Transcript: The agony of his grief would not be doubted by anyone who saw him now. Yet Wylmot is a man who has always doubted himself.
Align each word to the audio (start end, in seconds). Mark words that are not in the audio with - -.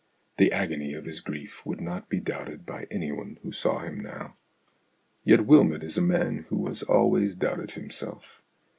The 0.37 0.51
agony 0.51 0.95
of 0.95 1.05
his 1.05 1.19
grief 1.19 1.63
would 1.63 1.79
not 1.79 2.09
be 2.09 2.19
doubted 2.19 2.65
by 2.65 2.87
anyone 2.89 3.37
who 3.43 3.51
saw 3.51 3.81
him 3.81 3.99
now. 3.99 4.33
Yet 5.23 5.45
Wylmot 5.45 5.83
is 5.83 5.95
a 5.95 6.01
man 6.01 6.47
who 6.49 6.65
has 6.69 6.81
always 6.81 7.35
doubted 7.35 7.73
himself. 7.73 8.41